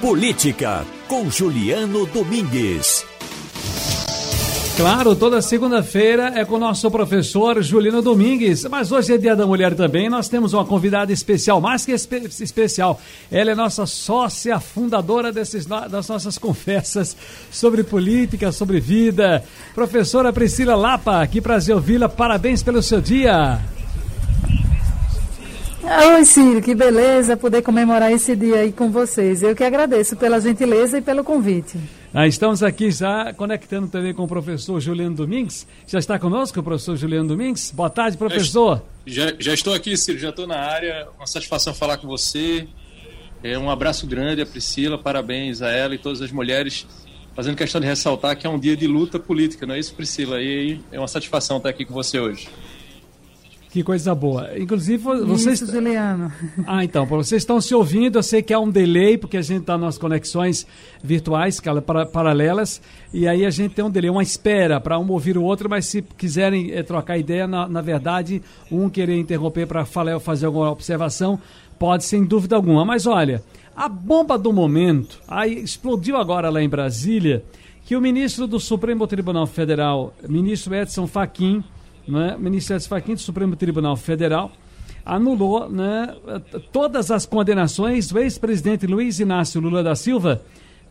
Política, 0.00 0.86
com 1.08 1.28
Juliano 1.28 2.06
Domingues. 2.06 3.04
Claro, 4.76 5.16
toda 5.16 5.42
segunda-feira 5.42 6.34
é 6.36 6.44
com 6.44 6.54
o 6.54 6.58
nosso 6.60 6.88
professor 6.88 7.60
Juliano 7.64 8.00
Domingues, 8.00 8.64
mas 8.70 8.92
hoje 8.92 9.14
é 9.14 9.18
Dia 9.18 9.34
da 9.34 9.44
Mulher 9.44 9.74
também. 9.74 10.08
Nós 10.08 10.28
temos 10.28 10.54
uma 10.54 10.64
convidada 10.64 11.12
especial, 11.12 11.60
mais 11.60 11.84
que 11.84 11.90
espe 11.90 12.18
especial. 12.40 13.00
Ela 13.28 13.50
é 13.50 13.54
nossa 13.56 13.86
sócia 13.86 14.60
fundadora 14.60 15.32
desses, 15.32 15.66
das 15.66 16.06
nossas 16.06 16.38
conversas 16.38 17.16
sobre 17.50 17.82
política, 17.82 18.52
sobre 18.52 18.78
vida. 18.78 19.42
Professora 19.74 20.32
Priscila 20.32 20.76
Lapa, 20.76 21.26
que 21.26 21.40
prazer 21.40 21.74
ouvi-la. 21.74 22.08
Parabéns 22.08 22.62
pelo 22.62 22.80
seu 22.80 23.00
dia. 23.00 23.60
Oi, 25.90 26.24
Ciro, 26.26 26.60
que 26.60 26.74
beleza 26.74 27.34
poder 27.34 27.62
comemorar 27.62 28.12
esse 28.12 28.36
dia 28.36 28.56
aí 28.56 28.72
com 28.72 28.90
vocês. 28.90 29.42
Eu 29.42 29.56
que 29.56 29.64
agradeço 29.64 30.16
pela 30.16 30.38
gentileza 30.38 30.98
e 30.98 31.00
pelo 31.00 31.24
convite. 31.24 31.78
Ah, 32.12 32.26
estamos 32.26 32.62
aqui 32.62 32.90
já 32.90 33.32
conectando 33.32 33.88
também 33.88 34.12
com 34.12 34.24
o 34.24 34.28
professor 34.28 34.78
Juliano 34.80 35.16
Domingues. 35.16 35.66
Já 35.86 35.98
está 35.98 36.18
conosco 36.18 36.60
o 36.60 36.62
professor 36.62 36.94
Juliano 36.94 37.28
Domingues? 37.28 37.70
Boa 37.70 37.88
tarde, 37.88 38.18
professor. 38.18 38.82
Já, 39.06 39.32
já 39.38 39.54
estou 39.54 39.72
aqui, 39.72 39.96
Ciro, 39.96 40.18
já 40.18 40.28
estou 40.28 40.46
na 40.46 40.58
área. 40.58 41.08
Uma 41.16 41.26
satisfação 41.26 41.72
falar 41.72 41.96
com 41.96 42.06
você. 42.06 42.68
É, 43.42 43.58
um 43.58 43.70
abraço 43.70 44.06
grande 44.06 44.42
a 44.42 44.46
Priscila, 44.46 44.98
parabéns 44.98 45.62
a 45.62 45.70
ela 45.70 45.94
e 45.94 45.98
todas 45.98 46.20
as 46.20 46.30
mulheres. 46.30 46.86
Fazendo 47.34 47.56
questão 47.56 47.80
de 47.80 47.86
ressaltar 47.86 48.36
que 48.36 48.46
é 48.46 48.50
um 48.50 48.58
dia 48.58 48.76
de 48.76 48.86
luta 48.86 49.18
política, 49.18 49.64
não 49.64 49.74
é 49.74 49.78
isso, 49.78 49.94
Priscila? 49.94 50.42
E 50.42 50.80
é 50.92 50.98
uma 50.98 51.08
satisfação 51.08 51.56
estar 51.56 51.70
aqui 51.70 51.86
com 51.86 51.94
você 51.94 52.20
hoje. 52.20 52.46
Que 53.70 53.82
coisa 53.82 54.14
boa. 54.14 54.58
Inclusive, 54.58 55.02
vocês. 55.02 55.60
Isso, 55.60 55.70
Juliano. 55.70 56.32
Ah, 56.66 56.84
então, 56.84 57.04
vocês 57.06 57.42
estão 57.42 57.60
se 57.60 57.74
ouvindo, 57.74 58.18
eu 58.18 58.22
sei 58.22 58.42
que 58.42 58.52
há 58.52 58.58
um 58.58 58.70
delay, 58.70 59.16
porque 59.16 59.36
a 59.36 59.42
gente 59.42 59.60
está 59.60 59.76
nas 59.76 59.96
conexões 59.96 60.66
virtuais, 61.02 61.60
paralelas, 62.12 62.80
e 63.12 63.26
aí 63.28 63.44
a 63.44 63.50
gente 63.50 63.74
tem 63.74 63.84
um 63.84 63.90
delay, 63.90 64.10
uma 64.10 64.22
espera 64.22 64.80
para 64.80 64.98
um 64.98 65.10
ouvir 65.10 65.38
o 65.38 65.42
outro, 65.42 65.68
mas 65.68 65.86
se 65.86 66.02
quiserem 66.02 66.72
é, 66.72 66.82
trocar 66.82 67.18
ideia, 67.18 67.46
na, 67.46 67.68
na 67.68 67.80
verdade, 67.80 68.42
um 68.70 68.88
querer 68.88 69.18
interromper 69.18 69.66
para 69.66 69.84
falar 69.84 70.14
ou 70.14 70.20
fazer 70.20 70.46
alguma 70.46 70.70
observação, 70.70 71.38
pode 71.78 72.04
sem 72.04 72.24
dúvida 72.24 72.56
alguma. 72.56 72.84
Mas 72.84 73.06
olha, 73.06 73.42
a 73.76 73.88
bomba 73.88 74.36
do 74.36 74.52
momento, 74.52 75.20
aí 75.28 75.62
explodiu 75.62 76.16
agora 76.16 76.50
lá 76.50 76.62
em 76.62 76.68
Brasília, 76.68 77.44
que 77.84 77.96
o 77.96 78.00
ministro 78.00 78.46
do 78.46 78.60
Supremo 78.60 79.06
Tribunal 79.06 79.46
Federal, 79.46 80.12
ministro 80.28 80.74
Edson 80.74 81.06
Fachin, 81.06 81.62
né, 82.08 82.36
Fachin 82.88 83.14
do 83.14 83.20
Supremo 83.20 83.54
Tribunal 83.54 83.96
Federal 83.96 84.50
anulou 85.04 85.70
né, 85.70 86.14
todas 86.70 87.10
as 87.10 87.24
condenações 87.24 88.08
do 88.08 88.18
ex-presidente 88.18 88.86
Luiz 88.86 89.18
Inácio 89.18 89.60
Lula 89.60 89.82
da 89.82 89.94
Silva 89.94 90.42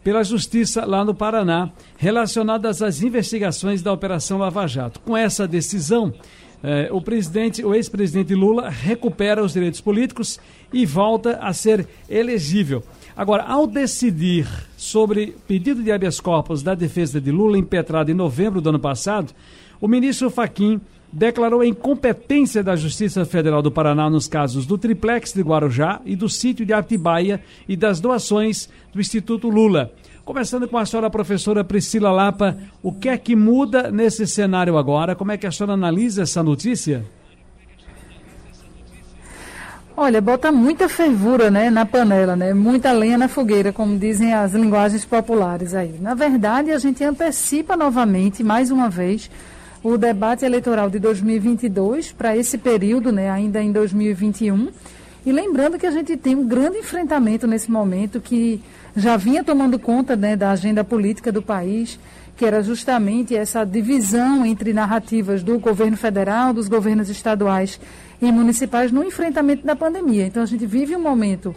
pela 0.04 0.24
Justiça 0.24 0.86
lá 0.86 1.04
no 1.04 1.14
Paraná, 1.14 1.70
relacionadas 1.98 2.82
às 2.82 3.02
investigações 3.02 3.82
da 3.82 3.92
Operação 3.92 4.38
Lava 4.38 4.66
Jato. 4.66 5.02
Com 5.02 5.18
essa 5.18 5.46
decisão, 5.46 6.14
eh, 6.64 6.88
o 6.92 7.02
presidente, 7.02 7.64
o 7.64 7.76
ex-presidente 7.76 8.34
Lula 8.34 8.70
recupera 8.70 9.44
os 9.44 9.54
direitos 9.54 9.82
políticos 9.82 10.40
e 10.72 10.86
volta 10.86 11.38
a 11.42 11.52
ser 11.52 11.88
elegível. 12.10 12.84
Agora, 13.18 13.44
ao 13.44 13.68
decidir 13.68 14.48
sobre 14.78 15.36
pedido 15.48 15.84
de 15.84 15.92
habeas 15.92 16.20
corpus 16.22 16.64
da 16.64 16.74
defesa 16.74 17.20
de 17.20 17.32
Lula 17.32 17.58
impetrado 17.58 18.10
em 18.10 18.16
novembro 18.16 18.62
do 18.62 18.70
ano 18.70 18.80
passado, 18.80 19.34
o 19.82 19.88
ministro 19.88 20.30
Faquim 20.30 20.80
declarou 21.12 21.62
a 21.62 21.68
incompetência 21.68 22.64
da 22.64 22.76
Justiça 22.76 23.26
Federal 23.26 23.62
do 23.62 23.72
Paraná 23.72 24.10
nos 24.10 24.28
casos 24.28 24.66
do 24.66 24.78
triplex 24.78 25.34
de 25.34 25.42
Guarujá 25.42 26.02
e 26.06 26.16
do 26.16 26.28
sítio 26.28 26.66
de 26.66 26.74
Atibaia 26.74 27.42
e 27.68 27.76
das 27.76 28.00
doações 28.00 28.70
do 28.94 29.00
Instituto 29.00 29.50
Lula. 29.50 29.92
Começando 30.26 30.68
com 30.68 30.78
a 30.78 30.86
senhora 30.86 31.10
professora 31.10 31.64
Priscila 31.64 32.12
Lapa, 32.12 32.58
o 32.84 32.92
que 32.92 33.08
é 33.08 33.18
que 33.18 33.36
muda 33.36 33.90
nesse 33.90 34.28
cenário 34.28 34.78
agora? 34.78 35.16
Como 35.16 35.32
é 35.32 35.38
que 35.38 35.48
a 35.48 35.52
senhora 35.52 35.74
analisa 35.74 36.24
essa 36.24 36.44
notícia? 36.44 37.06
Olha, 40.00 40.22
bota 40.22 40.52
muita 40.52 40.88
fervura 40.88 41.50
né, 41.50 41.72
na 41.72 41.84
panela, 41.84 42.36
né? 42.36 42.54
muita 42.54 42.92
lenha 42.92 43.18
na 43.18 43.28
fogueira, 43.28 43.74
como 43.74 43.98
dizem 43.98 44.32
as 44.32 44.54
linguagens 44.54 45.04
populares 45.04 45.74
aí. 45.74 45.96
Na 46.00 46.14
verdade, 46.14 46.72
a 46.72 46.78
gente 46.78 47.04
antecipa 47.04 47.76
novamente, 47.76 48.44
mais 48.44 48.70
uma 48.70 48.90
vez, 48.90 49.32
o 49.84 49.98
debate 49.98 50.44
eleitoral 50.44 50.90
de 50.90 51.00
2022 51.00 52.12
para 52.12 52.36
esse 52.36 52.58
período, 52.58 53.12
né, 53.12 53.30
ainda 53.30 53.62
em 53.62 53.72
2021. 53.72 54.70
E 55.26 55.32
lembrando 55.32 55.78
que 55.78 55.86
a 55.86 55.92
gente 55.92 56.16
tem 56.16 56.36
um 56.36 56.48
grande 56.48 56.78
enfrentamento 56.78 57.46
nesse 57.46 57.70
momento 57.70 58.22
que 58.22 58.62
já 58.96 59.18
vinha 59.18 59.44
tomando 59.44 59.78
conta 59.78 60.16
né, 60.16 60.36
da 60.36 60.52
agenda 60.52 60.84
política 60.84 61.32
do 61.32 61.42
país, 61.42 62.00
que 62.36 62.46
era 62.46 62.62
justamente 62.62 63.36
essa 63.36 63.66
divisão 63.66 64.46
entre 64.46 64.72
narrativas 64.72 65.44
do 65.44 65.60
governo 65.60 65.98
federal, 65.98 66.54
dos 66.54 66.68
governos 66.68 67.10
estaduais 67.10 67.80
e 68.22 68.32
municipais 68.32 68.92
no 68.92 69.04
enfrentamento 69.04 69.66
da 69.66 69.76
pandemia. 69.76 70.26
Então 70.26 70.44
a 70.44 70.46
gente 70.46 70.66
vive 70.66 70.96
um 70.96 71.02
momento 71.02 71.54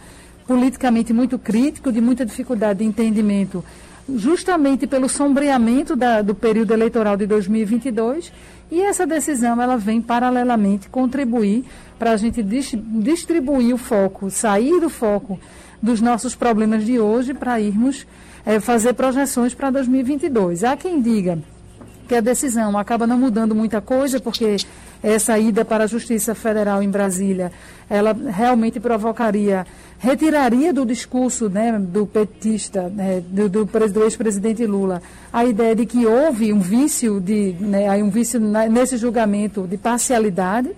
politicamente 0.47 1.13
muito 1.13 1.39
crítico, 1.39 1.93
de 1.93 2.01
muita 2.01 2.27
dificuldade 2.27 2.81
de 2.81 2.85
entendimento 2.85 3.65
justamente 4.17 4.87
pelo 4.87 5.09
sombreamento 5.09 5.97
da, 5.97 6.23
do 6.23 6.35
período 6.35 6.73
eleitoral 6.73 7.17
de 7.17 7.27
2022 7.27 8.33
e 8.71 8.81
essa 8.81 9.07
decisão 9.07 9.61
ela 9.61 9.77
vem 9.77 10.01
paralelamente 10.01 10.89
contribuir 10.89 11.65
para 11.99 12.13
a 12.13 12.17
gente 12.17 12.43
dis, 12.43 12.75
distribuir 12.77 13.75
o 13.75 13.79
foco, 13.79 14.31
sair 14.31 14.81
do 14.81 14.89
foco 14.89 15.39
dos 15.83 16.01
nossos 16.01 16.35
problemas 16.35 16.85
de 16.85 16.99
hoje 16.99 17.35
para 17.35 17.61
irmos 17.61 18.07
é, 18.45 18.61
fazer 18.61 18.95
projeções 18.95 19.55
para 19.55 19.71
2022. 19.71 20.65
Há 20.65 20.77
quem 20.77 21.01
diga 21.01 21.39
que 22.07 22.15
a 22.15 22.21
decisão 22.21 22.77
acaba 22.79 23.07
não 23.07 23.19
mudando 23.19 23.55
muita 23.55 23.81
coisa, 23.81 24.21
porque 24.21 24.57
essa 25.03 25.39
ida 25.39 25.65
para 25.65 25.85
a 25.85 25.87
Justiça 25.87 26.35
Federal 26.35 26.83
em 26.83 26.91
Brasília, 26.91 27.51
ela 27.89 28.13
realmente 28.13 28.79
provocaria, 28.79 29.67
retiraria 29.99 30.73
do 30.73 30.85
discurso 30.85 31.49
né, 31.49 31.79
do 31.79 32.07
petista, 32.07 32.89
né, 32.89 33.23
do, 33.27 33.49
do, 33.49 33.65
do 33.65 34.05
ex-presidente 34.05 34.65
Lula, 34.67 35.03
a 35.33 35.45
ideia 35.45 35.75
de 35.75 35.87
que 35.87 36.07
houve 36.07 36.53
um 36.53 36.61
vício, 36.61 37.21
de, 37.21 37.55
né, 37.59 37.91
um 38.03 38.11
vício 38.11 38.39
nesse 38.41 38.97
julgamento 38.97 39.67
de 39.67 39.77
parcialidade, 39.77 40.71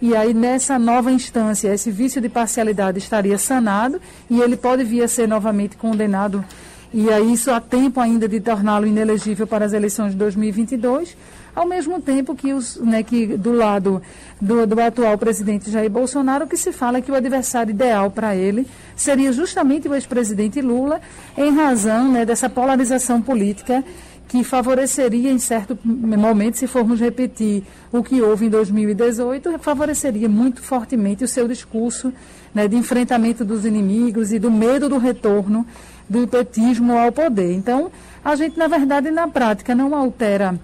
e 0.00 0.16
aí 0.16 0.34
nessa 0.34 0.78
nova 0.80 1.12
instância, 1.12 1.72
esse 1.72 1.90
vício 1.90 2.20
de 2.20 2.28
parcialidade 2.28 2.98
estaria 2.98 3.38
sanado 3.38 4.00
e 4.28 4.40
ele 4.40 4.56
pode 4.56 4.82
vir 4.82 5.02
a 5.02 5.08
ser 5.08 5.28
novamente 5.28 5.76
condenado. 5.76 6.44
E 6.92 7.08
aí 7.08 7.32
isso 7.32 7.50
há 7.52 7.60
tempo 7.60 8.00
ainda 8.00 8.28
de 8.28 8.40
torná-lo 8.40 8.84
inelegível 8.84 9.46
para 9.46 9.64
as 9.64 9.72
eleições 9.72 10.10
de 10.10 10.18
2022, 10.18 11.16
ao 11.54 11.66
mesmo 11.66 12.00
tempo 12.00 12.34
que, 12.34 12.52
os, 12.52 12.76
né, 12.76 13.02
que 13.02 13.26
do 13.36 13.52
lado 13.52 14.02
do, 14.40 14.66
do, 14.66 14.80
atual 14.80 15.16
presidente 15.18 15.70
Jair 15.70 15.90
Bolsonaro, 15.90 16.46
que 16.46 16.56
se 16.56 16.72
fala 16.72 17.00
que 17.00 17.10
o 17.10 17.14
adversário 17.14 17.70
ideal 17.70 18.10
para 18.10 18.34
ele 18.34 18.66
seria 18.96 19.32
justamente 19.32 19.88
o 19.88 19.94
ex-presidente 19.94 20.60
Lula, 20.60 21.00
em 21.36 21.54
razão 21.54 22.10
né, 22.10 22.24
dessa 22.24 22.48
polarização 22.48 23.20
política 23.20 23.84
que 24.28 24.42
favoreceria, 24.42 25.30
em 25.30 25.38
certo 25.38 25.78
momento, 25.84 26.56
se 26.56 26.66
formos 26.66 26.98
repetir 26.98 27.64
o 27.92 28.02
que 28.02 28.22
houve 28.22 28.46
em 28.46 28.48
2018, 28.48 29.58
favoreceria 29.58 30.26
muito 30.26 30.62
fortemente 30.62 31.22
o 31.22 31.28
seu 31.28 31.46
discurso 31.46 32.10
né, 32.54 32.66
de 32.66 32.74
enfrentamento 32.74 33.44
dos 33.44 33.66
inimigos 33.66 34.32
e 34.32 34.38
do 34.38 34.50
medo 34.50 34.88
do 34.88 34.96
retorno 34.96 35.66
do 36.08 36.26
petismo 36.26 36.96
ao 36.96 37.12
poder. 37.12 37.52
Então, 37.52 37.92
a 38.24 38.34
gente, 38.34 38.56
na 38.58 38.68
verdade, 38.68 39.10
na 39.10 39.28
prática, 39.28 39.74
não 39.74 39.94
altera 39.94 40.58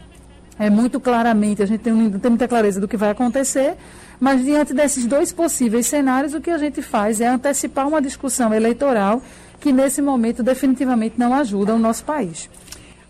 é, 0.58 0.68
muito 0.68 0.98
claramente, 0.98 1.62
a 1.62 1.66
gente 1.66 1.80
tem, 1.80 2.10
tem 2.10 2.30
muita 2.30 2.48
clareza 2.48 2.80
do 2.80 2.88
que 2.88 2.96
vai 2.96 3.10
acontecer, 3.10 3.76
mas 4.18 4.44
diante 4.44 4.74
desses 4.74 5.06
dois 5.06 5.32
possíveis 5.32 5.86
cenários, 5.86 6.34
o 6.34 6.40
que 6.40 6.50
a 6.50 6.58
gente 6.58 6.82
faz 6.82 7.20
é 7.20 7.28
antecipar 7.28 7.86
uma 7.86 8.02
discussão 8.02 8.52
eleitoral 8.52 9.22
que, 9.60 9.72
nesse 9.72 10.02
momento, 10.02 10.42
definitivamente 10.42 11.18
não 11.18 11.32
ajuda 11.34 11.74
o 11.74 11.78
nosso 11.78 12.04
país. 12.04 12.50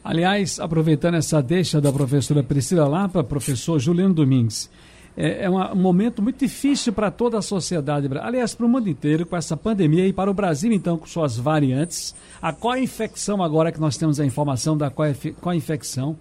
Aliás, 0.05 0.61
aproveitando 0.61 1.17
essa 1.17 1.43
deixa 1.43 1.81
da 1.81 1.93
professora 1.93 2.43
Priscila 2.43 2.87
Lapa, 2.87 3.25
professor 3.25 3.79
Juliano 3.79 4.15
Domingues, 4.15 4.71
é, 5.17 5.45
é 5.45 5.51
um 5.51 5.75
momento 5.75 6.23
muito 6.23 6.39
difícil 6.39 6.93
para 6.93 7.11
toda 7.11 7.39
a 7.39 7.43
sociedade, 7.43 8.09
aliás, 8.21 8.55
para 8.55 8.65
o 8.65 8.69
mundo 8.69 8.89
inteiro, 8.89 9.27
com 9.27 9.37
essa 9.37 9.57
pandemia 9.57 10.07
e 10.07 10.13
para 10.13 10.31
o 10.31 10.35
Brasil, 10.35 10.73
então, 10.73 10.97
com 10.97 11.07
suas 11.07 11.37
variantes. 11.37 12.15
A 12.41 12.53
qual 12.53 12.77
infecção 12.77 13.43
agora 13.43 13.73
que 13.73 13.81
nós 13.81 13.97
temos 13.97 14.21
a 14.21 14.25
informação 14.25 14.77
da 14.77 14.91
qual 14.91 15.55
infecção 15.55 16.17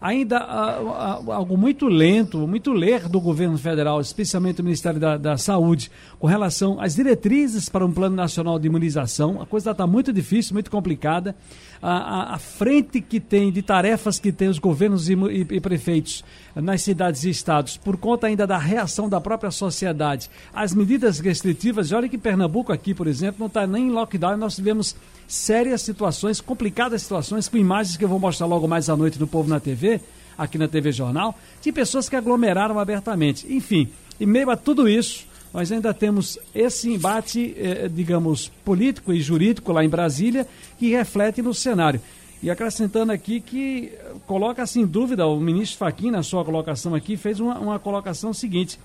ainda 0.00 0.40
uh, 0.40 1.28
uh, 1.28 1.32
algo 1.32 1.56
muito 1.56 1.86
lento, 1.86 2.46
muito 2.46 2.72
ler 2.72 3.08
do 3.08 3.20
governo 3.20 3.58
federal, 3.58 4.00
especialmente 4.00 4.56
do 4.56 4.64
Ministério 4.64 4.98
da, 4.98 5.16
da 5.16 5.36
Saúde, 5.36 5.90
com 6.18 6.26
relação 6.26 6.80
às 6.80 6.94
diretrizes 6.94 7.68
para 7.68 7.84
um 7.84 7.92
plano 7.92 8.16
nacional 8.16 8.58
de 8.58 8.66
imunização. 8.66 9.42
A 9.42 9.46
coisa 9.46 9.72
está 9.72 9.86
muito 9.86 10.12
difícil, 10.12 10.54
muito 10.54 10.70
complicada. 10.70 11.36
A, 11.82 11.92
a, 11.92 12.34
a, 12.34 12.38
frente 12.38 13.00
que 13.00 13.18
tem, 13.18 13.50
de 13.50 13.62
tarefas 13.62 14.18
que 14.18 14.30
tem 14.30 14.48
os 14.48 14.58
governos 14.58 15.08
e, 15.08 15.14
e, 15.14 15.46
e 15.56 15.60
prefeitos 15.60 16.24
nas 16.54 16.82
cidades 16.82 17.24
e 17.24 17.30
estados, 17.30 17.76
por 17.76 17.96
conta 17.96 18.26
ainda 18.26 18.46
da 18.46 18.58
reação 18.58 19.08
da 19.08 19.20
própria 19.20 19.50
sociedade 19.50 20.30
às 20.52 20.74
medidas 20.74 21.20
restritivas. 21.20 21.90
E 21.90 21.94
olha 21.94 22.08
que 22.08 22.18
Pernambuco 22.18 22.72
aqui, 22.72 22.92
por 22.92 23.06
exemplo, 23.06 23.36
não 23.40 23.46
está 23.46 23.66
nem 23.66 23.88
em 23.88 23.90
lockdown, 23.90 24.36
nós 24.36 24.56
tivemos 24.56 24.94
sérias 25.30 25.82
situações, 25.82 26.40
complicadas 26.40 27.02
situações, 27.02 27.48
com 27.48 27.56
imagens 27.56 27.96
que 27.96 28.04
eu 28.04 28.08
vou 28.08 28.18
mostrar 28.18 28.46
logo 28.46 28.66
mais 28.66 28.90
à 28.90 28.96
noite 28.96 29.16
no 29.20 29.28
Povo 29.28 29.48
na 29.48 29.60
TV, 29.60 30.00
aqui 30.36 30.58
na 30.58 30.66
TV 30.66 30.90
Jornal, 30.90 31.38
de 31.62 31.70
pessoas 31.70 32.08
que 32.08 32.16
aglomeraram 32.16 32.76
abertamente. 32.80 33.46
Enfim, 33.48 33.88
em 34.20 34.26
meio 34.26 34.50
a 34.50 34.56
tudo 34.56 34.88
isso, 34.88 35.24
nós 35.54 35.70
ainda 35.70 35.94
temos 35.94 36.36
esse 36.52 36.90
embate, 36.90 37.54
eh, 37.56 37.88
digamos, 37.88 38.50
político 38.64 39.12
e 39.12 39.20
jurídico 39.20 39.72
lá 39.72 39.84
em 39.84 39.88
Brasília, 39.88 40.48
que 40.76 40.90
reflete 40.90 41.40
no 41.40 41.54
cenário. 41.54 42.00
E 42.42 42.50
acrescentando 42.50 43.12
aqui 43.12 43.40
que 43.40 43.92
coloca 44.26 44.64
assim 44.64 44.80
em 44.80 44.86
dúvida, 44.86 45.28
o 45.28 45.38
ministro 45.38 45.78
Faquim, 45.78 46.10
na 46.10 46.24
sua 46.24 46.44
colocação 46.44 46.92
aqui, 46.92 47.16
fez 47.16 47.38
uma, 47.38 47.56
uma 47.56 47.78
colocação 47.78 48.32
seguinte. 48.32 48.80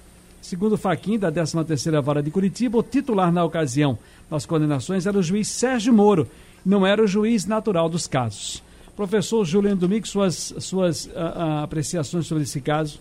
Segundo 0.45 0.77
Faquim, 0.77 1.18
da 1.18 1.31
13ª 1.31 2.00
Vara 2.03 2.21
de 2.21 2.30
Curitiba, 2.30 2.77
o 2.77 2.83
titular 2.83 3.33
na 3.33 3.44
ocasião 3.44 3.97
das 4.30 4.45
condenações 4.45 5.07
era 5.07 5.18
o 5.18 5.24
juiz 5.24 5.47
Sérgio 5.47 5.92
Moro, 5.92 6.30
não 6.63 6.86
era 6.86 7.03
o 7.03 7.07
juiz 7.07 7.47
natural 7.47 7.89
dos 7.89 8.06
casos. 8.06 8.62
Professor 8.95 9.44
Juliano 9.44 9.77
Domingo, 9.77 10.07
suas, 10.07 10.53
suas 10.59 11.07
uh, 11.07 11.63
apreciações 11.63 12.27
sobre 12.27 12.44
esse 12.44 12.62
caso? 12.62 13.00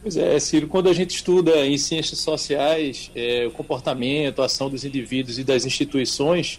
Pois 0.00 0.16
é, 0.16 0.40
Ciro, 0.40 0.66
quando 0.66 0.88
a 0.88 0.94
gente 0.94 1.14
estuda 1.14 1.66
em 1.66 1.76
ciências 1.76 2.20
sociais 2.20 3.10
é, 3.14 3.46
o 3.46 3.50
comportamento, 3.50 4.40
a 4.40 4.46
ação 4.46 4.70
dos 4.70 4.86
indivíduos 4.86 5.38
e 5.38 5.44
das 5.44 5.66
instituições, 5.66 6.58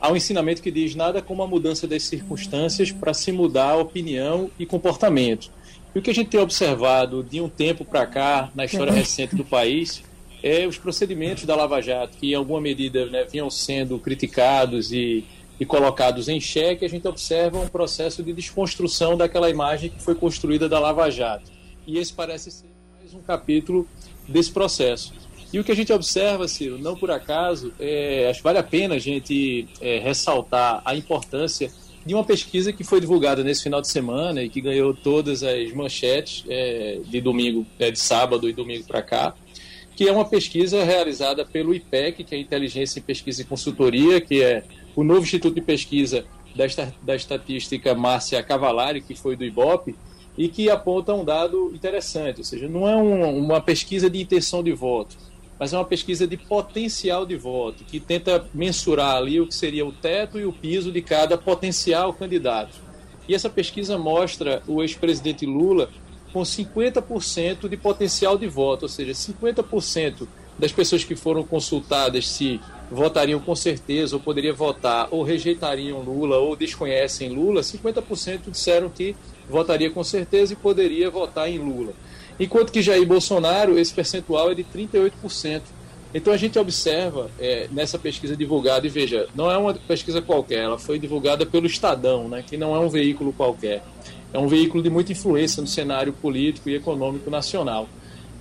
há 0.00 0.10
um 0.10 0.16
ensinamento 0.16 0.60
que 0.60 0.72
diz 0.72 0.96
nada 0.96 1.22
como 1.22 1.40
a 1.44 1.46
mudança 1.46 1.86
das 1.86 2.02
circunstâncias 2.02 2.90
para 2.90 3.14
se 3.14 3.30
mudar 3.30 3.70
a 3.70 3.76
opinião 3.76 4.50
e 4.58 4.66
comportamento. 4.66 5.52
E 5.94 5.98
o 5.98 6.02
que 6.02 6.10
a 6.10 6.14
gente 6.14 6.30
tem 6.30 6.40
observado 6.40 7.22
de 7.22 7.40
um 7.40 7.48
tempo 7.48 7.84
para 7.84 8.06
cá, 8.06 8.50
na 8.54 8.64
história 8.64 8.92
recente 8.92 9.34
do 9.34 9.44
país, 9.44 10.02
é 10.42 10.66
os 10.66 10.78
procedimentos 10.78 11.44
da 11.44 11.56
Lava 11.56 11.80
Jato, 11.80 12.16
que 12.18 12.30
em 12.30 12.34
alguma 12.34 12.60
medida 12.60 13.06
né, 13.06 13.24
vinham 13.24 13.50
sendo 13.50 13.98
criticados 13.98 14.92
e, 14.92 15.24
e 15.58 15.66
colocados 15.66 16.28
em 16.28 16.40
xeque, 16.40 16.84
a 16.84 16.88
gente 16.88 17.06
observa 17.08 17.58
um 17.58 17.68
processo 17.68 18.22
de 18.22 18.32
desconstrução 18.32 19.16
daquela 19.16 19.50
imagem 19.50 19.90
que 19.90 20.02
foi 20.02 20.14
construída 20.14 20.68
da 20.68 20.78
Lava 20.78 21.10
Jato. 21.10 21.50
E 21.86 21.98
esse 21.98 22.12
parece 22.12 22.50
ser 22.50 22.68
mais 23.00 23.14
um 23.14 23.20
capítulo 23.20 23.88
desse 24.28 24.52
processo. 24.52 25.12
E 25.52 25.58
o 25.58 25.64
que 25.64 25.72
a 25.72 25.74
gente 25.74 25.92
observa, 25.92 26.46
Ciro, 26.46 26.78
não 26.78 26.94
por 26.94 27.10
acaso, 27.10 27.72
é, 27.80 28.28
acho 28.30 28.40
que 28.40 28.44
vale 28.44 28.58
a 28.58 28.62
pena 28.62 28.96
a 28.96 28.98
gente 28.98 29.66
é, 29.80 29.98
ressaltar 29.98 30.82
a 30.84 30.94
importância 30.94 31.72
de 32.04 32.14
uma 32.14 32.24
pesquisa 32.24 32.72
que 32.72 32.84
foi 32.84 33.00
divulgada 33.00 33.44
nesse 33.44 33.62
final 33.62 33.80
de 33.80 33.88
semana 33.88 34.42
e 34.42 34.48
que 34.48 34.60
ganhou 34.60 34.94
todas 34.94 35.42
as 35.42 35.72
manchetes 35.72 36.44
é, 36.48 37.00
de 37.04 37.20
domingo, 37.20 37.66
é, 37.78 37.90
de 37.90 37.98
sábado 37.98 38.48
e 38.48 38.52
domingo 38.52 38.84
para 38.84 39.02
cá, 39.02 39.34
que 39.94 40.08
é 40.08 40.12
uma 40.12 40.24
pesquisa 40.24 40.84
realizada 40.84 41.44
pelo 41.44 41.74
IPEC, 41.74 42.24
que 42.24 42.34
é 42.34 42.38
Inteligência 42.38 43.00
em 43.00 43.02
Pesquisa 43.02 43.42
e 43.42 43.44
Consultoria, 43.44 44.20
que 44.20 44.42
é 44.42 44.62
o 44.94 45.02
novo 45.02 45.22
Instituto 45.22 45.54
de 45.54 45.60
Pesquisa 45.60 46.24
da, 46.54 46.66
da 47.02 47.16
Estatística 47.16 47.94
Márcia 47.94 48.42
Cavalari, 48.42 49.00
que 49.00 49.14
foi 49.14 49.36
do 49.36 49.44
IBOP, 49.44 49.94
e 50.36 50.48
que 50.48 50.70
aponta 50.70 51.12
um 51.12 51.24
dado 51.24 51.72
interessante, 51.74 52.38
ou 52.38 52.44
seja, 52.44 52.68
não 52.68 52.88
é 52.88 52.96
um, 52.96 53.38
uma 53.38 53.60
pesquisa 53.60 54.08
de 54.08 54.22
intenção 54.22 54.62
de 54.62 54.72
voto, 54.72 55.16
mas 55.58 55.72
é 55.72 55.76
uma 55.76 55.84
pesquisa 55.84 56.26
de 56.26 56.36
potencial 56.36 57.26
de 57.26 57.36
voto, 57.36 57.84
que 57.84 57.98
tenta 57.98 58.46
mensurar 58.54 59.16
ali 59.16 59.40
o 59.40 59.46
que 59.46 59.54
seria 59.54 59.84
o 59.84 59.92
teto 59.92 60.38
e 60.38 60.44
o 60.44 60.52
piso 60.52 60.92
de 60.92 61.02
cada 61.02 61.36
potencial 61.36 62.12
candidato. 62.12 62.76
E 63.28 63.34
essa 63.34 63.50
pesquisa 63.50 63.98
mostra 63.98 64.62
o 64.66 64.82
ex-presidente 64.82 65.44
Lula 65.44 65.90
com 66.32 66.42
50% 66.42 67.68
de 67.68 67.76
potencial 67.76 68.38
de 68.38 68.46
voto, 68.46 68.84
ou 68.84 68.88
seja, 68.88 69.12
50% 69.12 70.26
das 70.58 70.72
pessoas 70.72 71.04
que 71.04 71.14
foram 71.14 71.44
consultadas 71.44 72.28
se 72.28 72.60
votariam 72.90 73.38
com 73.38 73.54
certeza 73.54 74.16
ou 74.16 74.20
poderiam 74.20 74.54
votar 74.54 75.08
ou 75.10 75.22
rejeitariam 75.22 76.00
Lula 76.00 76.38
ou 76.38 76.56
desconhecem 76.56 77.30
Lula, 77.30 77.60
50% 77.60 78.50
disseram 78.50 78.88
que 78.88 79.14
votaria 79.48 79.90
com 79.90 80.02
certeza 80.02 80.54
e 80.54 80.56
poderia 80.56 81.10
votar 81.10 81.48
em 81.48 81.58
Lula. 81.58 81.92
Enquanto 82.38 82.72
que 82.72 82.80
Jair 82.80 83.06
Bolsonaro, 83.06 83.78
esse 83.78 83.92
percentual 83.92 84.50
é 84.52 84.54
de 84.54 84.64
38%. 84.64 85.62
Então 86.14 86.32
a 86.32 86.36
gente 86.36 86.58
observa 86.58 87.30
é, 87.38 87.68
nessa 87.70 87.98
pesquisa 87.98 88.36
divulgada, 88.36 88.86
e 88.86 88.90
veja, 88.90 89.28
não 89.34 89.50
é 89.50 89.58
uma 89.58 89.74
pesquisa 89.74 90.22
qualquer, 90.22 90.60
ela 90.60 90.78
foi 90.78 90.98
divulgada 90.98 91.44
pelo 91.44 91.66
Estadão, 91.66 92.28
né, 92.28 92.42
que 92.46 92.56
não 92.56 92.74
é 92.74 92.78
um 92.78 92.88
veículo 92.88 93.32
qualquer. 93.32 93.82
É 94.32 94.38
um 94.38 94.46
veículo 94.46 94.82
de 94.82 94.88
muita 94.88 95.12
influência 95.12 95.60
no 95.60 95.66
cenário 95.66 96.12
político 96.12 96.68
e 96.68 96.74
econômico 96.74 97.30
nacional. 97.30 97.88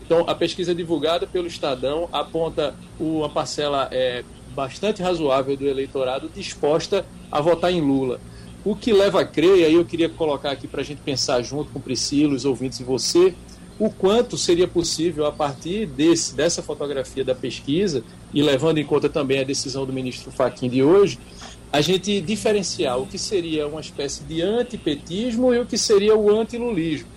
Então, 0.02 0.24
a 0.28 0.34
pesquisa 0.34 0.74
divulgada 0.74 1.28
pelo 1.28 1.48
Estadão 1.48 2.08
aponta 2.14 2.74
uma 2.98 3.28
parcela 3.28 3.90
é, 3.92 4.24
bastante 4.56 5.02
razoável 5.02 5.58
do 5.58 5.68
eleitorado 5.68 6.32
disposta 6.34 7.06
a 7.30 7.42
votar 7.42 7.72
em 7.72 7.82
Lula. 7.82 8.20
O 8.64 8.76
que 8.76 8.92
leva 8.92 9.22
a 9.22 9.26
crer, 9.26 9.58
e 9.58 9.66
aí 9.66 9.74
eu 9.74 9.86
queria 9.86 10.10
colocar 10.10 10.52
aqui 10.52 10.68
para 10.68 10.82
a 10.82 10.84
gente 10.84 11.02
pensar 11.02 11.42
junto 11.42 11.72
com 11.72 11.80
Priscila, 11.80 12.34
os 12.34 12.46
ouvintes 12.46 12.80
e 12.80 12.84
você, 12.84 13.34
o 13.80 13.90
quanto 13.90 14.38
seria 14.38 14.68
possível, 14.68 15.26
a 15.26 15.32
partir 15.32 15.86
desse, 15.86 16.36
dessa 16.36 16.64
fotografia 16.64 17.24
da 17.24 17.36
pesquisa, 17.36 18.04
e 18.34 18.42
levando 18.42 18.80
em 18.80 18.86
conta 18.86 19.08
também 19.08 19.40
a 19.40 19.44
decisão 19.44 19.86
do 19.86 19.94
ministro 19.94 20.32
Fachin 20.32 20.70
de 20.70 20.82
hoje, 20.82 21.20
a 21.72 21.82
gente 21.82 22.20
diferenciar 22.22 23.00
o 23.00 23.06
que 23.06 23.18
seria 23.18 23.68
uma 23.68 23.82
espécie 23.82 24.24
de 24.24 24.42
antipetismo 24.42 25.54
e 25.54 25.60
o 25.60 25.66
que 25.66 25.78
seria 25.78 26.16
o 26.16 26.30
antilulismo. 26.40 27.08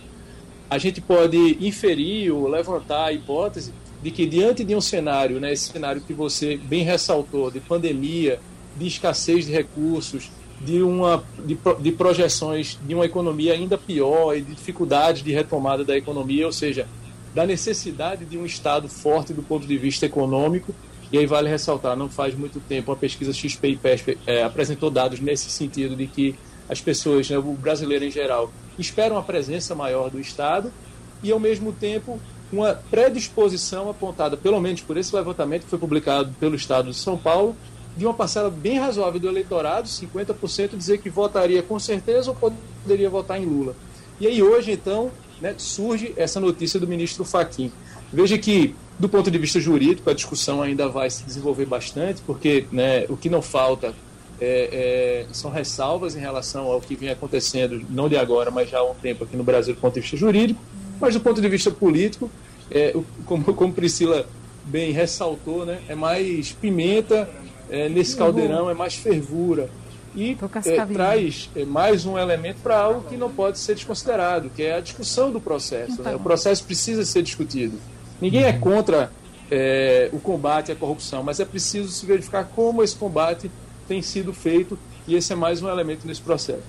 A 0.69 0.77
gente 0.77 1.01
pode 1.01 1.57
inferir 1.61 2.33
ou 2.33 2.47
levantar 2.47 3.07
a 3.07 3.12
hipótese 3.12 3.73
de 4.03 4.11
que, 4.11 4.27
diante 4.27 4.65
de 4.65 4.75
um 4.75 4.81
cenário, 4.81 5.41
né, 5.41 5.53
esse 5.53 5.73
cenário 5.73 6.01
que 6.01 6.12
você 6.12 6.57
bem 6.57 6.83
ressaltou, 6.83 7.51
de 7.51 7.61
pandemia, 7.61 8.41
de 8.77 8.87
escassez 8.87 9.47
de 9.47 9.53
recursos, 9.53 10.31
de, 10.61 10.83
uma, 10.83 11.25
de, 11.45 11.59
de 11.81 11.93
projeções 11.93 12.79
de 12.87 12.95
uma 12.95 13.07
economia 13.07 13.55
ainda 13.55 13.79
pior 13.79 14.37
e 14.37 14.43
de 14.43 14.55
dificuldades 14.55 15.23
de 15.23 15.33
retomada 15.33 15.85
da 15.85 15.97
economia, 15.97 16.47
ou 16.47 16.53
seja, 16.53 16.87
da 17.35 17.47
necessidade 17.47 18.25
de 18.25 18.37
um 18.37 18.45
Estado 18.45 18.89
forte 18.89 19.33
do 19.33 19.43
ponto 19.43 19.67
de 19.67 19.79
vista 19.79 20.05
econômico. 20.05 20.75
E 21.12 21.19
aí 21.19 21.27
vale 21.27 21.49
ressaltar, 21.49 21.97
não 21.97 22.09
faz 22.09 22.35
muito 22.35 22.61
tempo 22.61 22.93
a 22.93 22.97
pesquisa 22.97 23.33
XP 23.33 23.69
e 23.69 23.77
PESP 23.77 24.19
é, 24.27 24.45
apresentou 24.45 24.91
dados 24.91 25.19
nesse 25.19 25.51
sentido 25.51 25.97
de 25.97 26.07
que 26.07 26.37
as 26.69 26.81
pessoas, 26.81 27.29
né, 27.29 27.37
o 27.37 27.53
brasileiro 27.55 28.05
em 28.05 28.11
geral, 28.11 28.53
esperam 28.79 29.19
a 29.19 29.23
presença 29.23 29.75
maior 29.75 30.09
do 30.09 30.21
Estado 30.21 30.73
e, 31.21 31.33
ao 31.33 31.41
mesmo 31.41 31.73
tempo, 31.73 32.21
uma 32.53 32.75
predisposição 32.75 33.91
apontada, 33.91 34.37
pelo 34.37 34.61
menos 34.61 34.81
por 34.83 34.97
esse 34.97 35.15
levantamento 35.15 35.65
que 35.65 35.71
foi 35.71 35.79
publicado 35.79 36.33
pelo 36.39 36.55
Estado 36.55 36.91
de 36.91 36.97
São 36.97 37.19
Paulo, 37.19 37.57
de 38.00 38.06
uma 38.06 38.14
parcela 38.14 38.49
bem 38.49 38.79
razoável 38.79 39.20
do 39.20 39.29
eleitorado, 39.29 39.87
50%, 39.87 40.75
dizer 40.75 41.02
que 41.02 41.11
votaria 41.11 41.62
com 41.62 41.78
certeza 41.78 42.30
ou 42.30 42.52
poderia 42.83 43.11
votar 43.11 43.38
em 43.38 43.45
Lula. 43.45 43.76
E 44.19 44.26
aí 44.26 44.42
hoje, 44.42 44.73
então, 44.73 45.11
né, 45.38 45.54
surge 45.59 46.14
essa 46.16 46.40
notícia 46.40 46.80
do 46.80 46.88
ministro 46.88 47.26
Faquim. 47.26 47.71
Veja 48.11 48.38
que, 48.38 48.75
do 48.99 49.07
ponto 49.07 49.30
de 49.30 49.37
vista 49.37 49.61
jurídico, 49.61 50.09
a 50.09 50.14
discussão 50.14 50.62
ainda 50.62 50.88
vai 50.88 51.11
se 51.11 51.25
desenvolver 51.25 51.66
bastante, 51.66 52.23
porque 52.23 52.64
né, 52.73 53.04
o 53.11 53.19
que 53.19 53.28
não 53.28 53.42
falta 53.42 53.95
é, 54.40 55.26
é, 55.26 55.26
são 55.30 55.50
ressalvas 55.50 56.16
em 56.16 56.21
relação 56.21 56.69
ao 56.69 56.80
que 56.80 56.97
vem 56.97 57.11
acontecendo, 57.11 57.85
não 57.90 58.09
de 58.09 58.16
agora, 58.16 58.50
mas 58.50 58.71
já 58.71 58.78
há 58.78 58.90
um 58.90 58.95
tempo 58.95 59.25
aqui 59.25 59.37
no 59.37 59.45
Brasil, 59.45 59.75
do 59.75 59.80
ponto 59.80 59.92
de 59.92 60.00
vista 60.00 60.16
jurídico, 60.16 60.59
mas 60.99 61.12
do 61.12 61.21
ponto 61.21 61.38
de 61.38 61.49
vista 61.50 61.71
político, 61.71 62.30
é, 62.71 62.97
como, 63.26 63.45
como 63.45 63.75
Priscila 63.75 64.26
bem 64.64 64.90
ressaltou, 64.90 65.66
né, 65.66 65.80
é 65.87 65.95
mais 65.95 66.52
pimenta 66.52 67.28
é, 67.71 67.89
nesse 67.89 68.17
caldeirão 68.17 68.69
é 68.69 68.75
mais 68.75 68.95
fervura. 68.95 69.71
E 70.15 70.37
é, 70.67 70.87
traz 70.87 71.49
é, 71.55 71.65
mais 71.65 72.05
um 72.05 72.19
elemento 72.19 72.59
para 72.62 72.77
algo 72.77 73.09
que 73.09 73.17
não 73.17 73.31
pode 73.31 73.61
ser 73.61 73.77
desconsiderado, 73.77 74.50
que 74.50 74.62
é 74.65 74.75
a 74.75 74.81
discussão 74.81 75.31
do 75.31 75.41
processo. 75.41 76.03
Né? 76.03 76.17
O 76.17 76.21
processo 76.21 76.65
precisa 76.65 77.05
ser 77.05 77.23
discutido. 77.23 77.79
Ninguém 78.21 78.43
é 78.43 78.53
contra 78.53 79.12
é, 79.50 80.11
o 80.12 80.19
combate 80.19 80.73
à 80.73 80.77
corrupção, 80.77 81.23
mas 81.23 81.39
é 81.39 81.45
preciso 81.45 81.91
se 81.91 82.05
verificar 82.05 82.45
como 82.45 82.83
esse 82.83 82.97
combate 82.97 83.50
tem 83.87 84.03
sido 84.03 84.33
feito 84.33 84.77
e 85.07 85.15
esse 85.15 85.33
é 85.33 85.37
mais 85.37 85.62
um 85.62 85.69
elemento 85.69 86.07
nesse 86.07 86.21
processo. 86.21 86.62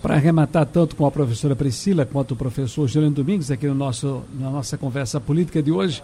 Para 0.00 0.14
arrematar 0.14 0.66
tanto 0.66 0.96
com 0.96 1.06
a 1.06 1.10
professora 1.10 1.54
Priscila 1.54 2.06
quanto 2.06 2.32
o 2.32 2.36
professor 2.36 2.86
Juliano 2.88 3.14
Domingos 3.14 3.50
aqui 3.50 3.66
no 3.66 3.74
nosso, 3.74 4.22
na 4.38 4.50
nossa 4.50 4.78
conversa 4.78 5.20
política 5.20 5.62
de 5.62 5.70
hoje, 5.70 6.02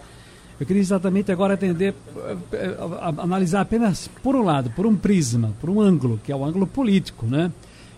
eu 0.62 0.66
queria 0.66 0.80
exatamente 0.80 1.32
agora 1.32 1.54
atender, 1.54 1.92
eh, 2.16 2.36
eh, 2.52 2.76
analisar 3.18 3.62
apenas 3.62 4.08
por 4.22 4.36
um 4.36 4.44
lado, 4.44 4.70
por 4.70 4.86
um 4.86 4.94
prisma, 4.94 5.52
por 5.60 5.68
um 5.68 5.80
ângulo, 5.80 6.20
que 6.22 6.30
é 6.30 6.36
o 6.36 6.44
ângulo 6.44 6.68
político, 6.68 7.26
né? 7.26 7.50